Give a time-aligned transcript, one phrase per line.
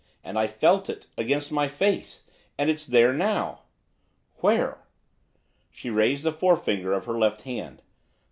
[0.23, 2.23] And I felt it against my face.
[2.57, 3.59] And it's there now.'
[4.37, 4.81] 'Where?'
[5.69, 7.83] She raised the forefinger of her left hand.